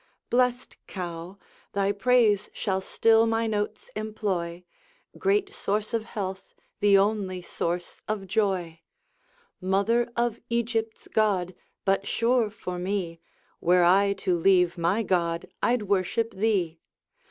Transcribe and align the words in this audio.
Blest 0.31 0.77
cow! 0.87 1.37
thy 1.73 1.91
praise 1.91 2.49
shall 2.53 2.81
still 2.81 3.27
my 3.27 3.45
notes 3.45 3.91
employ, 3.95 4.63
Great 5.15 5.53
source 5.53 5.93
of 5.93 6.05
health, 6.05 6.55
the 6.79 6.97
only 6.97 7.39
source 7.39 8.01
of 8.07 8.25
joy; 8.25 8.79
Mother 9.61 10.11
of 10.17 10.39
Egypt's 10.49 11.07
god, 11.07 11.53
but 11.85 12.07
sure, 12.07 12.49
for 12.49 12.79
me, 12.79 13.19
Were 13.59 13.83
I 13.83 14.13
to 14.13 14.35
leave 14.35 14.75
my 14.75 15.03
God, 15.03 15.45
I'd 15.61 15.83
worship 15.83 16.33
thee. 16.33 16.79